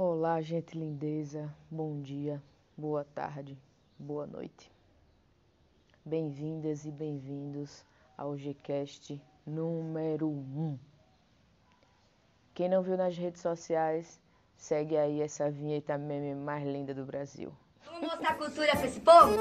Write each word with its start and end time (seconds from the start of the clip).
Olá, 0.00 0.40
gente 0.40 0.78
lindeza, 0.78 1.52
bom 1.68 2.00
dia, 2.00 2.40
boa 2.76 3.02
tarde, 3.02 3.58
boa 3.98 4.28
noite. 4.28 4.70
Bem-vindas 6.04 6.84
e 6.84 6.92
bem-vindos 6.92 7.84
ao 8.16 8.36
Gcast 8.36 9.20
número 9.44 10.28
1. 10.28 10.78
Quem 12.54 12.68
não 12.68 12.80
viu 12.80 12.96
nas 12.96 13.18
redes 13.18 13.42
sociais, 13.42 14.20
segue 14.56 14.96
aí 14.96 15.20
essa 15.20 15.50
vinheta 15.50 15.98
meme 15.98 16.32
mais 16.32 16.64
linda 16.64 16.94
do 16.94 17.04
Brasil. 17.04 17.52
Vamos 17.84 18.02
mostrar 18.02 18.38
cultura 18.38 18.70
pra 18.70 18.86
esse 18.86 19.00
povo? 19.00 19.32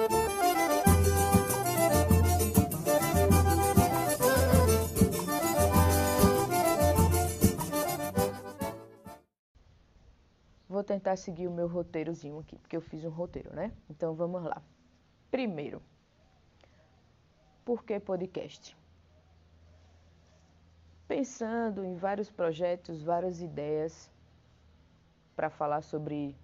Vou 10.78 10.84
tentar 10.84 11.16
seguir 11.16 11.48
o 11.48 11.52
meu 11.52 11.68
roteirozinho 11.68 12.38
aqui, 12.38 12.56
porque 12.60 12.78
eu 12.78 12.82
fiz 12.82 13.04
um 13.04 13.10
roteiro, 13.10 13.52
né? 13.52 13.74
Então 13.90 14.14
vamos 14.14 14.44
lá. 14.44 14.62
Primeiro, 15.32 15.82
por 17.66 17.84
que 17.84 18.00
podcast? 18.00 18.78
Pensando 21.08 21.84
em 21.84 21.96
vários 21.96 22.30
projetos, 22.30 23.02
várias 23.02 23.42
ideias 23.42 24.08
para 25.36 25.50
falar 25.50 25.82
sobre 25.82 26.36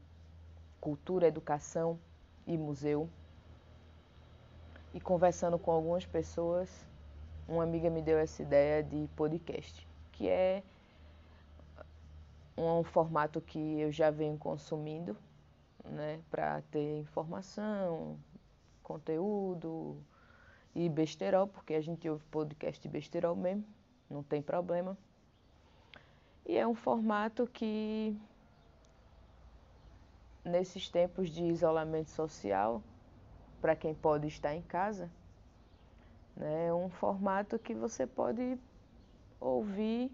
cultura, 0.82 1.28
educação 1.28 2.00
e 2.48 2.58
museu. 2.58 3.08
E 4.96 5.00
conversando 5.00 5.60
com 5.60 5.70
algumas 5.70 6.08
pessoas, 6.08 6.84
uma 7.48 7.62
amiga 7.62 7.88
me 7.88 8.02
deu 8.02 8.18
essa 8.18 8.42
ideia 8.42 8.82
de 8.82 9.08
podcast, 9.16 9.88
que 10.12 10.28
é 10.28 10.64
um 12.58 12.84
formato 12.84 13.42
que 13.42 13.80
eu 13.80 13.92
já 13.92 14.12
venho 14.12 14.38
consumindo, 14.38 15.18
né, 15.84 16.22
para 16.30 16.62
ter 16.64 17.00
informação, 17.00 18.18
conteúdo 18.82 19.98
e 20.76 20.88
besterol, 20.90 21.48
porque 21.48 21.74
a 21.74 21.82
gente 21.82 22.08
ouve 22.10 22.24
podcast 22.26 22.88
besterol 22.88 23.36
mesmo, 23.36 23.66
não 24.10 24.24
tem 24.24 24.42
problema. 24.42 24.98
E 26.46 26.58
é 26.58 26.68
um 26.68 26.76
formato 26.76 27.48
que 27.48 28.16
nesses 30.44 30.90
tempos 30.90 31.30
de 31.30 31.44
isolamento 31.44 32.10
social, 32.10 32.84
para 33.62 33.76
quem 33.76 33.96
pode 33.96 34.28
estar 34.28 34.54
em 34.54 34.62
casa, 34.62 35.10
né, 36.36 36.68
é 36.68 36.74
um 36.74 36.90
formato 36.90 37.58
que 37.58 37.74
você 37.74 38.06
pode 38.06 38.58
ouvir 39.40 40.12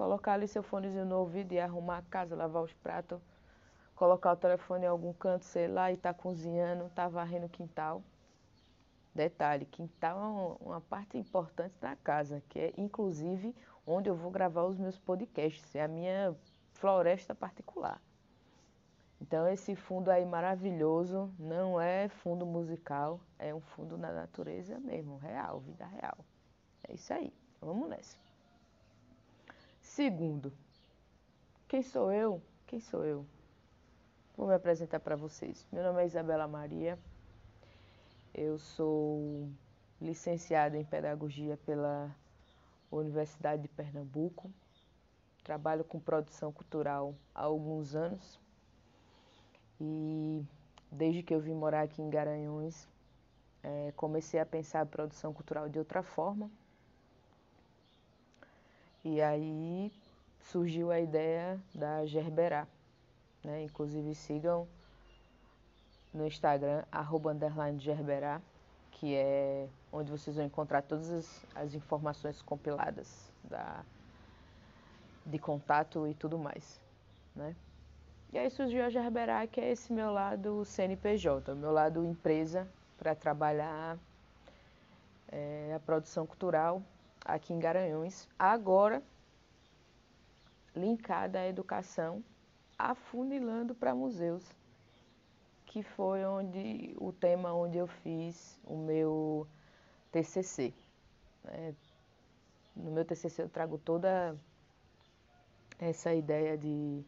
colocar 0.00 0.32
ali 0.32 0.48
seu 0.48 0.62
fonezinho 0.62 1.04
no 1.04 1.18
ouvido 1.18 1.52
e 1.52 1.60
arrumar 1.60 1.98
a 1.98 2.02
casa, 2.02 2.34
lavar 2.34 2.62
os 2.62 2.72
pratos, 2.72 3.20
colocar 3.94 4.32
o 4.32 4.36
telefone 4.36 4.86
em 4.86 4.88
algum 4.88 5.12
canto, 5.12 5.44
sei 5.44 5.68
lá, 5.68 5.92
e 5.92 5.96
tá 5.98 6.14
cozinhando, 6.14 6.88
tá 6.94 7.06
varrendo 7.06 7.44
o 7.44 7.50
quintal. 7.50 8.02
Detalhe, 9.14 9.66
quintal 9.66 10.58
é 10.58 10.64
uma 10.64 10.80
parte 10.80 11.18
importante 11.18 11.74
da 11.78 11.94
casa, 11.96 12.42
que 12.48 12.58
é 12.58 12.72
inclusive 12.78 13.54
onde 13.86 14.08
eu 14.08 14.16
vou 14.16 14.30
gravar 14.30 14.64
os 14.64 14.78
meus 14.78 14.98
podcasts, 14.98 15.74
é 15.74 15.82
a 15.82 15.88
minha 15.88 16.34
floresta 16.72 17.34
particular. 17.34 18.00
Então 19.20 19.46
esse 19.46 19.76
fundo 19.76 20.10
aí 20.10 20.24
maravilhoso 20.24 21.30
não 21.38 21.78
é 21.78 22.08
fundo 22.08 22.46
musical, 22.46 23.20
é 23.38 23.54
um 23.54 23.60
fundo 23.60 23.98
na 23.98 24.10
natureza 24.10 24.80
mesmo, 24.80 25.18
real, 25.18 25.60
vida 25.60 25.84
real. 25.84 26.24
É 26.88 26.94
isso 26.94 27.12
aí. 27.12 27.30
Vamos 27.60 27.86
nessa. 27.86 28.29
Segundo, 29.90 30.52
quem 31.66 31.82
sou 31.82 32.12
eu? 32.12 32.40
Quem 32.64 32.78
sou 32.78 33.04
eu? 33.04 33.26
Vou 34.36 34.46
me 34.46 34.54
apresentar 34.54 35.00
para 35.00 35.16
vocês. 35.16 35.66
Meu 35.72 35.82
nome 35.82 36.00
é 36.00 36.06
Isabela 36.06 36.46
Maria. 36.46 36.96
Eu 38.32 38.56
sou 38.56 39.50
licenciada 40.00 40.78
em 40.78 40.84
Pedagogia 40.84 41.56
pela 41.66 42.14
Universidade 42.88 43.62
de 43.62 43.68
Pernambuco. 43.68 44.48
Trabalho 45.42 45.82
com 45.82 45.98
produção 45.98 46.52
cultural 46.52 47.12
há 47.34 47.42
alguns 47.42 47.96
anos. 47.96 48.40
E 49.80 50.46
desde 50.88 51.20
que 51.20 51.34
eu 51.34 51.40
vim 51.40 51.52
morar 51.52 51.82
aqui 51.82 52.00
em 52.00 52.08
Garanhuns, 52.08 52.88
é, 53.60 53.92
comecei 53.96 54.38
a 54.38 54.46
pensar 54.46 54.82
a 54.82 54.86
produção 54.86 55.34
cultural 55.34 55.68
de 55.68 55.80
outra 55.80 56.00
forma 56.00 56.48
e 59.04 59.20
aí 59.20 59.92
surgiu 60.40 60.90
a 60.90 61.00
ideia 61.00 61.60
da 61.74 62.04
Gerberá. 62.06 62.66
Né? 63.42 63.64
Inclusive 63.64 64.14
sigam 64.14 64.66
no 66.12 66.26
Instagram, 66.26 66.84
arroba 66.90 67.36
Gerberá, 67.78 68.40
que 68.90 69.14
é 69.14 69.68
onde 69.92 70.10
vocês 70.10 70.36
vão 70.36 70.44
encontrar 70.44 70.82
todas 70.82 71.10
as, 71.10 71.46
as 71.54 71.74
informações 71.74 72.42
compiladas 72.42 73.32
da, 73.44 73.84
de 75.24 75.38
contato 75.38 76.06
e 76.06 76.14
tudo 76.14 76.38
mais. 76.38 76.80
Né? 77.34 77.54
E 78.32 78.38
aí 78.38 78.50
surgiu 78.50 78.84
a 78.84 78.90
Gerberá, 78.90 79.46
que 79.46 79.60
é 79.60 79.70
esse 79.70 79.92
meu 79.92 80.12
lado 80.12 80.64
CNPJ, 80.64 81.52
o 81.52 81.56
meu 81.56 81.72
lado 81.72 82.04
empresa 82.04 82.68
para 82.98 83.14
trabalhar 83.14 83.98
é, 85.32 85.72
a 85.74 85.80
produção 85.80 86.26
cultural 86.26 86.82
aqui 87.34 87.52
em 87.52 87.58
Garanhuns, 87.58 88.28
agora 88.38 89.02
linkada 90.74 91.40
à 91.40 91.46
educação, 91.46 92.22
afunilando 92.78 93.74
para 93.74 93.94
museus, 93.94 94.44
que 95.66 95.82
foi 95.82 96.24
onde 96.24 96.94
o 96.98 97.12
tema 97.12 97.52
onde 97.52 97.78
eu 97.78 97.86
fiz 97.86 98.58
o 98.64 98.76
meu 98.76 99.46
TCC. 100.10 100.72
Né? 101.44 101.74
No 102.74 102.90
meu 102.90 103.04
TCC 103.04 103.42
eu 103.42 103.48
trago 103.48 103.78
toda 103.78 104.36
essa 105.78 106.14
ideia 106.14 106.56
de, 106.56 107.04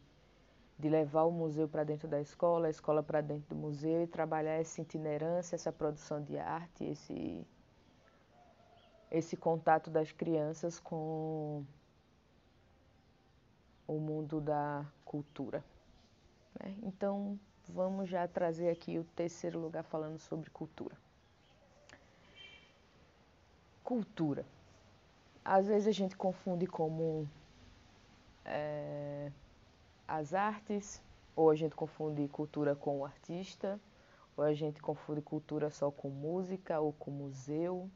de 0.77 0.89
levar 0.89 1.23
o 1.23 1.31
museu 1.31 1.67
para 1.67 1.83
dentro 1.83 2.07
da 2.07 2.19
escola, 2.21 2.67
a 2.67 2.69
escola 2.69 3.01
para 3.03 3.21
dentro 3.21 3.49
do 3.49 3.55
museu 3.55 4.03
e 4.03 4.07
trabalhar 4.07 4.53
essa 4.53 4.81
itinerância, 4.81 5.55
essa 5.55 5.71
produção 5.71 6.21
de 6.21 6.37
arte, 6.37 6.83
esse 6.83 7.45
esse 9.13 9.37
contato 9.37 9.91
das 9.91 10.11
crianças 10.11 10.79
com 10.79 11.63
o 13.87 13.99
mundo 13.99 14.41
da 14.41 14.83
cultura. 15.05 15.63
Né? 16.59 16.75
Então, 16.81 17.39
vamos 17.69 18.09
já 18.09 18.27
trazer 18.27 18.69
aqui 18.69 18.97
o 18.97 19.03
terceiro 19.03 19.59
lugar 19.59 19.83
falando 19.83 20.17
sobre 20.17 20.49
cultura. 20.49 20.97
Cultura. 23.83 24.43
Às 25.45 25.67
vezes 25.67 25.87
a 25.87 25.91
gente 25.91 26.17
confunde 26.17 26.65
como 26.65 27.29
é, 28.43 29.31
as 30.07 30.33
artes, 30.33 30.99
ou 31.35 31.51
a 31.51 31.55
gente 31.55 31.75
confunde 31.75 32.27
cultura 32.29 32.75
com 32.75 33.01
o 33.01 33.05
artista, 33.05 33.79
ou 34.35 34.43
a 34.43 34.53
gente 34.53 34.81
confunde 34.81 35.21
cultura 35.21 35.69
só 35.69 35.91
com 35.91 36.09
música 36.09 36.79
ou 36.79 36.93
com 36.93 37.11
museu 37.11 37.91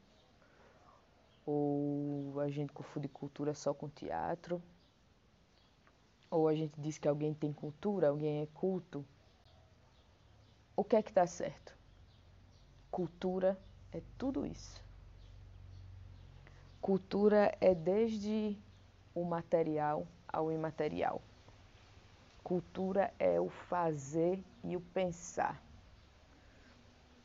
ou 1.50 2.38
a 2.40 2.50
gente 2.50 2.74
confunde 2.74 3.08
cultura 3.08 3.54
só 3.54 3.72
com 3.72 3.88
teatro, 3.88 4.62
ou 6.30 6.46
a 6.46 6.54
gente 6.54 6.78
diz 6.78 6.98
que 6.98 7.08
alguém 7.08 7.32
tem 7.32 7.54
cultura, 7.54 8.08
alguém 8.08 8.42
é 8.42 8.46
culto. 8.52 9.02
O 10.76 10.84
que 10.84 10.94
é 10.94 11.02
que 11.02 11.10
está 11.10 11.26
certo? 11.26 11.74
Cultura 12.90 13.58
é 13.90 14.02
tudo 14.18 14.44
isso. 14.44 14.84
Cultura 16.82 17.56
é 17.62 17.74
desde 17.74 18.54
o 19.14 19.24
material 19.24 20.06
ao 20.30 20.52
imaterial. 20.52 21.22
Cultura 22.44 23.10
é 23.18 23.40
o 23.40 23.48
fazer 23.48 24.44
e 24.62 24.76
o 24.76 24.82
pensar. 24.82 25.62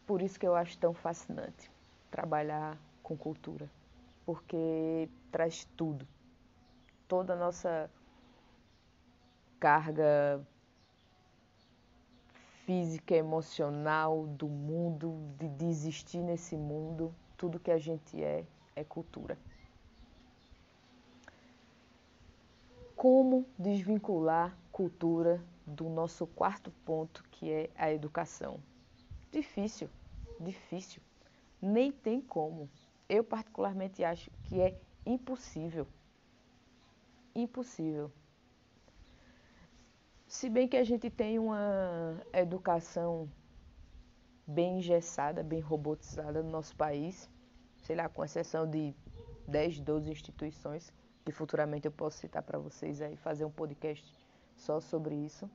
Por 0.07 0.21
isso 0.21 0.39
que 0.39 0.48
eu 0.48 0.56
acho 0.56 0.77
tão 0.77 0.94
fascinante 0.94 1.69
trabalhar 2.09 2.77
com 3.01 3.18
cultura 3.18 3.69
porque 4.25 5.10
traz 5.31 5.66
tudo. 5.78 6.08
Toda 7.08 7.34
a 7.34 7.36
nossa 7.36 7.90
carga 9.60 10.46
física, 12.66 13.16
emocional 13.16 14.25
do 14.28 14.48
mundo, 14.48 15.18
de, 15.38 15.48
de 15.50 15.66
existir 15.66 16.20
nesse 16.20 16.56
mundo, 16.56 17.14
tudo 17.38 17.60
que 17.60 17.72
a 17.72 17.78
gente 17.78 18.24
é, 18.24 18.46
é 18.75 18.84
cultura. 18.84 19.38
Como 22.96 23.46
desvincular 23.58 24.58
cultura 24.72 25.44
do 25.66 25.90
nosso 25.90 26.25
quarto 26.25 26.72
ponto, 26.86 27.24
que 27.31 27.52
é 27.52 27.70
a 27.75 27.92
educação? 27.92 28.60
Difícil, 29.31 29.90
difícil. 30.40 31.02
Nem 31.62 31.92
tem 31.92 32.22
como 32.22 32.70
eu 33.07 33.23
particularmente 33.23 34.03
acho 34.03 34.29
que 34.44 34.61
é 34.61 34.79
impossível. 35.05 35.88
Impossível. 37.35 38.11
se 40.27 40.50
bem 40.50 40.67
que 40.67 40.77
a 40.77 40.83
gente 40.83 41.09
tem 41.09 41.38
uma 41.38 42.21
educação 42.33 43.29
bem 44.45 44.79
engessada, 44.79 45.44
bem 45.44 45.59
robotizada 45.59 46.41
no 46.44 46.50
nosso 46.50 46.75
país, 46.75 47.29
sei 47.83 47.95
lá, 47.95 48.09
com 48.09 48.23
exceção 48.23 48.69
de 48.69 48.94
10, 49.47 49.79
12 49.79 50.11
instituições, 50.11 50.91
que 51.23 51.31
futuramente 51.31 51.85
eu 51.85 51.91
posso 51.91 52.17
citar 52.17 52.44
para 52.44 52.57
vocês 52.59 53.01
aí, 53.01 53.15
fazer 53.15 53.45
um 53.45 53.51
podcast 53.51 54.13
só 54.55 54.79
sobre 54.79 55.15
isso, 55.15 55.50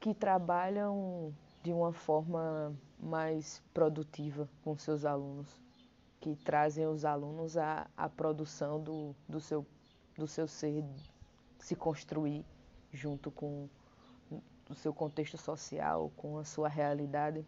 que 0.00 0.14
trabalham 0.14 1.34
de 1.62 1.72
uma 1.72 1.92
forma 1.92 2.74
mais 2.98 3.62
produtiva 3.72 4.48
com 4.64 4.76
seus 4.76 5.04
alunos, 5.04 5.60
que 6.22 6.36
trazem 6.36 6.86
os 6.86 7.04
alunos 7.04 7.56
à, 7.56 7.90
à 7.96 8.08
produção 8.08 8.80
do, 8.80 9.12
do, 9.28 9.40
seu, 9.40 9.66
do 10.16 10.28
seu 10.28 10.46
ser 10.46 10.84
se 11.58 11.74
construir 11.74 12.46
junto 12.92 13.28
com 13.28 13.68
o 14.70 14.74
seu 14.74 14.94
contexto 14.94 15.36
social, 15.36 16.12
com 16.16 16.38
a 16.38 16.44
sua 16.44 16.68
realidade. 16.68 17.44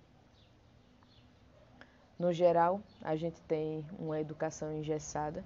No 2.19 2.33
geral, 2.33 2.83
a 3.01 3.15
gente 3.15 3.41
tem 3.43 3.87
uma 3.97 4.21
educação 4.21 4.73
engessada, 4.73 5.45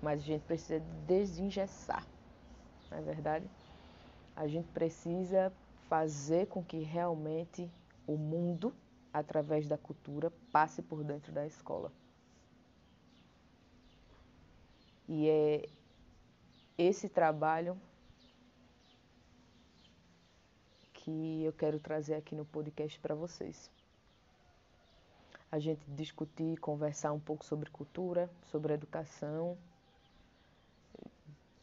mas 0.00 0.20
a 0.20 0.24
gente 0.24 0.42
precisa 0.44 0.80
desengessar, 1.06 2.06
não 2.90 2.96
é 2.96 3.02
verdade? 3.02 3.46
A 4.34 4.46
gente 4.46 4.68
precisa 4.68 5.52
fazer 5.86 6.46
com 6.46 6.64
que 6.64 6.78
realmente 6.78 7.70
o 8.06 8.16
mundo, 8.16 8.74
através 9.12 9.68
da 9.68 9.76
cultura, 9.76 10.32
passe 10.50 10.80
por 10.80 11.04
dentro 11.04 11.30
da 11.30 11.46
escola. 11.46 11.92
E 15.12 15.28
é 15.28 15.68
esse 16.78 17.08
trabalho 17.08 17.76
que 20.92 21.42
eu 21.42 21.52
quero 21.52 21.80
trazer 21.80 22.14
aqui 22.14 22.32
no 22.32 22.44
podcast 22.44 22.96
para 23.00 23.12
vocês. 23.12 23.68
A 25.50 25.58
gente 25.58 25.80
discutir, 25.88 26.60
conversar 26.60 27.10
um 27.12 27.18
pouco 27.18 27.44
sobre 27.44 27.68
cultura, 27.70 28.30
sobre 28.52 28.72
educação. 28.72 29.58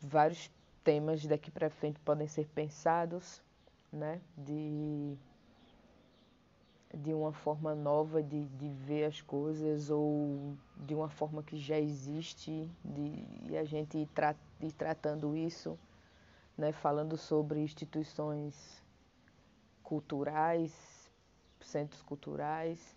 Vários 0.02 0.52
temas 0.84 1.26
daqui 1.26 1.50
para 1.50 1.70
frente 1.70 2.02
podem 2.02 2.28
ser 2.28 2.48
pensados, 2.48 3.42
né? 3.90 4.20
De, 4.38 5.18
de 6.98 7.14
uma 7.14 7.32
forma 7.32 7.76
nova 7.76 8.24
de, 8.24 8.46
de 8.46 8.70
ver 8.70 9.06
as 9.06 9.22
coisas 9.22 9.90
ou 9.90 10.56
de 10.76 10.96
uma 10.96 11.10
forma 11.10 11.44
que 11.44 11.58
já 11.58 11.80
existe 11.80 12.70
de, 12.84 13.26
e 13.50 13.58
a 13.58 13.64
gente 13.64 13.98
ir, 13.98 14.08
tra 14.08 14.36
ir 14.60 14.72
tratando 14.72 15.36
isso, 15.36 15.78
né? 16.58 16.72
Falando 16.72 17.16
sobre 17.16 17.60
instituições 17.60 18.84
culturais, 19.84 20.74
centros 21.62 22.02
culturais, 22.02 22.96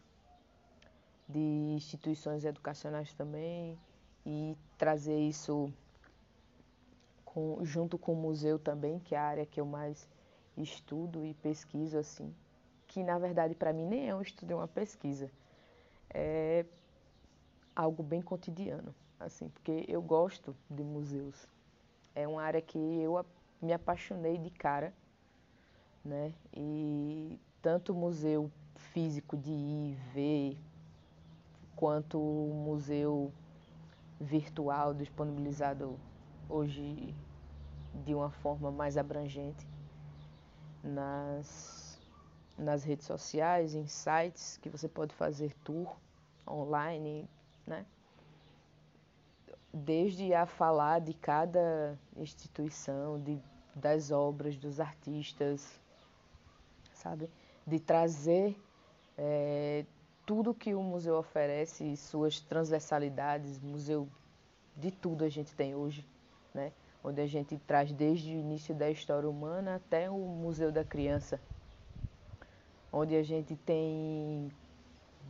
de 1.28 1.74
instituições 1.76 2.44
educacionais 2.44 3.12
também, 3.12 3.78
e 4.24 4.56
trazer 4.78 5.18
isso 5.18 5.72
com, 7.24 7.58
junto 7.62 7.98
com 7.98 8.12
o 8.12 8.16
museu 8.16 8.58
também, 8.58 8.98
que 8.98 9.14
é 9.14 9.18
a 9.18 9.24
área 9.24 9.46
que 9.46 9.60
eu 9.60 9.66
mais 9.66 10.08
estudo 10.56 11.24
e 11.24 11.34
pesquiso 11.34 11.98
assim, 11.98 12.34
que 12.90 13.02
na 13.02 13.18
verdade 13.18 13.54
para 13.54 13.72
mim 13.72 13.86
nem 13.86 14.08
é 14.08 14.14
um 14.14 14.22
estudo, 14.22 14.52
é 14.52 14.56
uma 14.56 14.68
pesquisa. 14.68 15.30
É 16.12 16.64
algo 17.74 18.02
bem 18.02 18.20
cotidiano, 18.20 18.94
assim, 19.18 19.48
porque 19.48 19.84
eu 19.88 20.02
gosto 20.02 20.54
de 20.68 20.82
museus. 20.82 21.46
É 22.14 22.26
uma 22.28 22.42
área 22.42 22.60
que 22.60 22.78
eu 22.78 23.24
me 23.62 23.72
apaixonei 23.72 24.36
de 24.36 24.50
cara 24.50 24.92
né? 26.04 26.32
E 26.54 27.38
tanto 27.62 27.94
museu 27.94 28.50
físico 28.92 29.36
de 29.36 29.50
ir 29.50 29.94
ver, 30.12 30.58
quanto 31.76 32.18
o 32.18 32.52
museu 32.54 33.32
virtual 34.20 34.92
disponibilizado 34.92 35.98
hoje 36.48 37.14
de 38.04 38.14
uma 38.14 38.30
forma 38.30 38.70
mais 38.70 38.96
abrangente 38.96 39.66
nas, 40.82 41.79
nas 42.60 42.84
redes 42.84 43.06
sociais, 43.06 43.74
em 43.74 43.86
sites 43.86 44.58
que 44.58 44.68
você 44.68 44.88
pode 44.88 45.14
fazer 45.14 45.54
tour 45.64 45.96
online, 46.46 47.28
né? 47.66 47.86
Desde 49.72 50.34
a 50.34 50.46
falar 50.46 51.00
de 51.00 51.14
cada 51.14 51.98
instituição, 52.16 53.18
de, 53.20 53.38
das 53.74 54.10
obras, 54.10 54.56
dos 54.56 54.80
artistas, 54.80 55.80
sabe? 56.92 57.30
De 57.66 57.78
trazer 57.78 58.56
é, 59.16 59.84
tudo 60.26 60.54
que 60.54 60.74
o 60.74 60.82
museu 60.82 61.16
oferece, 61.16 61.96
suas 61.96 62.40
transversalidades, 62.40 63.58
museu 63.58 64.08
de 64.76 64.90
tudo 64.90 65.24
a 65.24 65.28
gente 65.28 65.54
tem 65.54 65.74
hoje, 65.74 66.06
né? 66.54 66.72
Onde 67.02 67.20
a 67.20 67.26
gente 67.26 67.56
traz 67.58 67.92
desde 67.92 68.36
o 68.36 68.40
início 68.40 68.74
da 68.74 68.90
história 68.90 69.28
humana 69.28 69.76
até 69.76 70.10
o 70.10 70.18
Museu 70.18 70.70
da 70.70 70.84
Criança, 70.84 71.40
onde 72.92 73.16
a 73.16 73.22
gente 73.22 73.56
tem 73.56 74.50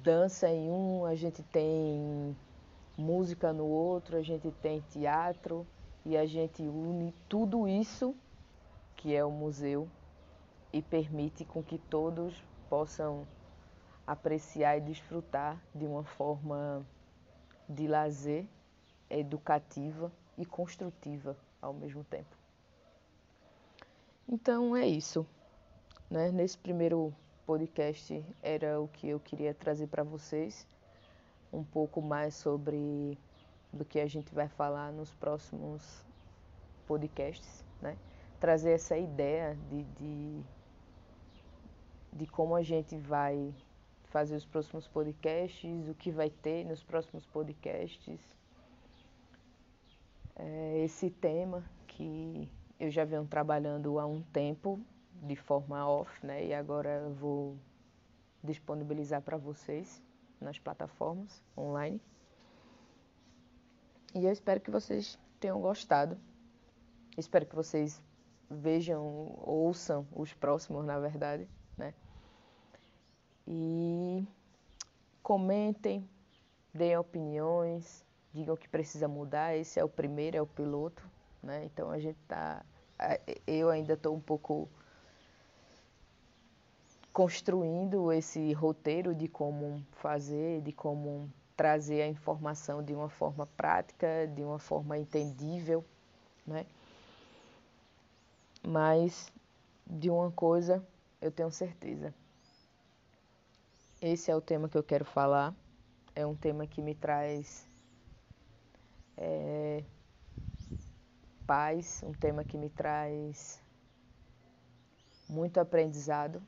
dança 0.03 0.49
em 0.49 0.71
um, 0.71 1.05
a 1.05 1.15
gente 1.15 1.43
tem 1.43 2.37
música 2.97 3.53
no 3.53 3.67
outro, 3.67 4.17
a 4.17 4.23
gente 4.23 4.51
tem 4.63 4.81
teatro 4.91 5.67
e 6.05 6.17
a 6.17 6.27
gente 6.27 6.63
une 6.63 7.15
tudo 7.29 7.69
isso 7.69 8.15
que 8.97 9.15
é 9.15 9.25
o 9.25 9.31
museu 9.31 9.89
e 10.73 10.81
permite 10.81 11.45
com 11.45 11.63
que 11.63 11.79
todos 11.79 12.43
possam 12.69 13.27
apreciar 14.07 14.77
e 14.77 14.81
desfrutar 14.81 15.61
de 15.75 15.87
uma 15.87 16.05
forma 16.05 16.85
de 17.69 17.87
lazer 17.87 18.47
educativa 19.09 20.13
e 20.37 20.45
construtiva 20.45 21.37
ao 21.61 21.73
mesmo 21.73 22.05
tempo. 22.05 22.37
Então 24.29 24.77
é 24.77 24.87
isso. 24.87 25.27
Né? 26.09 26.31
Nesse 26.31 26.57
primeiro 26.59 27.15
podcast 27.51 28.25
era 28.41 28.81
o 28.81 28.87
que 28.87 29.09
eu 29.09 29.19
queria 29.19 29.53
trazer 29.53 29.89
para 29.89 30.05
vocês, 30.05 30.69
um 31.53 31.65
pouco 31.65 32.01
mais 32.01 32.33
sobre 32.33 33.19
do 33.73 33.85
que 33.85 33.99
a 33.99 34.07
gente 34.07 34.33
vai 34.33 34.47
falar 34.47 34.93
nos 34.93 35.13
próximos 35.15 36.07
podcasts, 36.87 37.65
né? 37.83 37.99
Trazer 38.39 38.71
essa 38.71 38.97
ideia 38.97 39.59
de, 39.69 39.83
de 39.83 40.45
de 42.13 42.27
como 42.29 42.55
a 42.55 42.63
gente 42.63 42.97
vai 42.97 43.53
fazer 44.05 44.37
os 44.37 44.47
próximos 44.47 44.87
podcasts, 44.87 45.89
o 45.89 45.95
que 45.95 46.13
vai 46.13 46.31
ter 46.31 46.65
nos 46.65 46.85
próximos 46.85 47.27
podcasts. 47.27 48.21
É 50.37 50.85
esse 50.85 51.11
tema 51.11 51.65
que 51.89 52.49
eu 52.79 52.93
já 52.93 53.05
venho 53.05 53.27
trabalhando 53.27 53.99
há 53.99 54.07
um 54.07 54.23
tempo 54.23 54.81
de 55.23 55.37
forma 55.37 55.87
off, 55.87 56.25
né? 56.25 56.47
E 56.47 56.55
agora 56.55 57.09
vou 57.11 57.57
disponibilizar 58.43 59.23
para 59.23 59.37
vocês 59.37 60.03
nas 60.41 60.59
plataformas 60.59 61.43
online. 61.57 62.01
E 64.15 64.25
eu 64.25 64.33
espero 64.33 64.61
que 64.61 64.71
vocês 64.71 65.19
tenham 65.39 65.61
gostado. 65.61 66.19
Espero 67.17 67.47
que 67.47 67.55
vocês 67.55 68.03
vejam, 68.49 69.35
ouçam 69.39 70.07
os 70.13 70.33
próximos, 70.33 70.85
na 70.85 70.99
verdade 70.99 71.49
né? 71.81 71.95
E 73.47 74.25
comentem, 75.23 76.09
deem 76.73 76.97
opiniões, 76.97 78.05
digam 78.33 78.57
que 78.57 78.69
precisa 78.69 79.09
mudar. 79.09 79.57
Esse 79.57 79.81
é 79.81 79.85
o 79.85 79.89
primeiro, 79.89 80.37
é 80.37 80.43
o 80.43 80.47
piloto, 80.47 81.03
né? 81.43 81.65
Então 81.65 81.91
a 81.91 81.99
gente 81.99 82.19
tá, 82.29 82.65
eu 83.47 83.71
ainda 83.71 83.95
estou 83.95 84.15
um 84.15 84.21
pouco 84.21 84.69
construindo 87.21 88.11
esse 88.11 88.51
roteiro 88.55 89.15
de 89.15 89.29
como 89.29 89.85
fazer, 89.93 90.63
de 90.63 90.73
como 90.73 91.31
trazer 91.55 92.01
a 92.01 92.09
informação 92.09 92.83
de 92.83 92.95
uma 92.95 93.11
forma 93.11 93.45
prática, 93.45 94.27
de 94.35 94.43
uma 94.43 94.59
forma 94.59 94.97
entendível, 94.97 95.85
né? 96.47 96.65
Mas 98.67 99.31
de 99.87 100.09
uma 100.09 100.31
coisa 100.31 100.83
eu 101.21 101.31
tenho 101.31 101.51
certeza. 101.51 102.15
Esse 104.01 104.31
é 104.31 104.35
o 104.35 104.41
tema 104.41 104.67
que 104.67 104.79
eu 104.79 104.83
quero 104.83 105.05
falar. 105.05 105.55
É 106.15 106.25
um 106.25 106.35
tema 106.35 106.67
que 106.67 106.81
me 106.81 106.95
traz 106.95 107.69
é, 109.19 109.85
paz, 111.47 112.03
um 112.03 112.13
tema 112.13 112.45
que 112.45 112.57
me 112.57 112.71
traz 112.71 113.63
muito 115.29 115.61
aprendizado, 115.61 116.43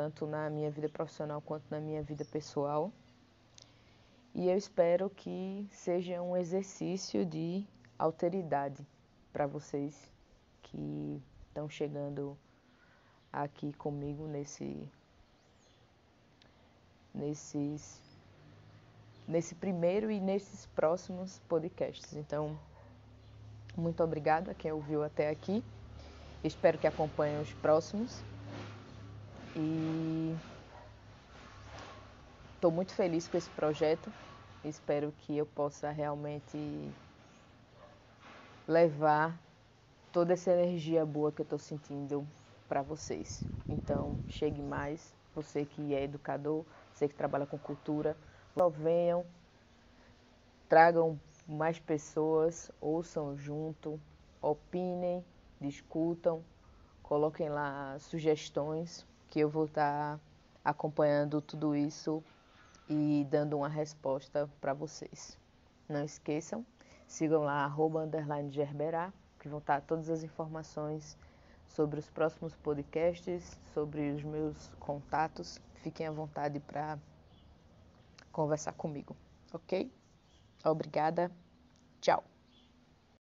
tanto 0.00 0.26
na 0.26 0.48
minha 0.48 0.70
vida 0.70 0.88
profissional 0.88 1.42
quanto 1.42 1.64
na 1.70 1.78
minha 1.78 2.02
vida 2.02 2.24
pessoal. 2.24 2.90
E 4.34 4.48
eu 4.48 4.56
espero 4.56 5.10
que 5.10 5.68
seja 5.70 6.22
um 6.22 6.34
exercício 6.34 7.26
de 7.26 7.66
alteridade 7.98 8.82
para 9.30 9.46
vocês 9.46 10.10
que 10.62 11.22
estão 11.48 11.68
chegando 11.68 12.34
aqui 13.30 13.74
comigo 13.74 14.26
nesse 14.26 14.88
nesses 17.12 18.00
nesse 19.28 19.54
primeiro 19.54 20.10
e 20.10 20.18
nesses 20.18 20.64
próximos 20.68 21.40
podcasts. 21.40 22.16
Então, 22.16 22.58
muito 23.76 24.02
obrigada 24.02 24.54
quem 24.54 24.72
ouviu 24.72 25.04
até 25.04 25.28
aqui. 25.28 25.62
Espero 26.42 26.78
que 26.78 26.86
acompanhem 26.86 27.38
os 27.42 27.52
próximos. 27.52 28.29
E 29.56 30.36
estou 32.54 32.70
muito 32.70 32.94
feliz 32.94 33.26
com 33.26 33.36
esse 33.36 33.50
projeto. 33.50 34.12
Espero 34.64 35.12
que 35.18 35.36
eu 35.36 35.46
possa 35.46 35.90
realmente 35.90 36.58
levar 38.68 39.36
toda 40.12 40.34
essa 40.34 40.52
energia 40.52 41.04
boa 41.04 41.32
que 41.32 41.40
eu 41.40 41.44
estou 41.44 41.58
sentindo 41.58 42.26
para 42.68 42.82
vocês. 42.82 43.44
Então, 43.68 44.20
chegue 44.28 44.62
mais, 44.62 45.14
você 45.34 45.64
que 45.64 45.94
é 45.94 46.04
educador, 46.04 46.64
você 46.92 47.08
que 47.08 47.14
trabalha 47.14 47.46
com 47.46 47.58
cultura, 47.58 48.16
venham, 48.70 49.24
tragam 50.68 51.18
mais 51.48 51.78
pessoas, 51.80 52.70
ouçam 52.80 53.36
junto, 53.36 53.98
opinem, 54.40 55.24
discutam, 55.60 56.44
coloquem 57.02 57.48
lá 57.48 57.98
sugestões 57.98 59.08
que 59.30 59.40
eu 59.40 59.48
vou 59.48 59.64
estar 59.64 60.18
tá 60.18 60.20
acompanhando 60.64 61.40
tudo 61.40 61.74
isso 61.74 62.22
e 62.88 63.26
dando 63.30 63.56
uma 63.56 63.68
resposta 63.68 64.50
para 64.60 64.74
vocês. 64.74 65.38
Não 65.88 66.04
esqueçam, 66.04 66.66
sigam 67.06 67.42
lá 67.44 67.64
arroba 67.64 68.08
gerberá, 68.50 69.12
que 69.38 69.48
vão 69.48 69.60
estar 69.60 69.80
tá 69.80 69.86
todas 69.86 70.10
as 70.10 70.22
informações 70.22 71.16
sobre 71.68 72.00
os 72.00 72.10
próximos 72.10 72.54
podcasts, 72.56 73.56
sobre 73.72 74.10
os 74.10 74.22
meus 74.22 74.68
contatos. 74.80 75.60
Fiquem 75.76 76.06
à 76.06 76.10
vontade 76.10 76.58
para 76.60 76.98
conversar 78.32 78.72
comigo, 78.72 79.16
ok? 79.52 79.90
Obrigada. 80.64 81.30
Tchau. 82.00 82.39